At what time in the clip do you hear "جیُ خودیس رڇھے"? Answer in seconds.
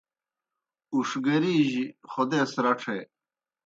1.71-2.97